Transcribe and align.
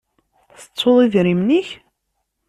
Tettuḍ 0.61 0.97
idrimen-ik? 1.05 1.69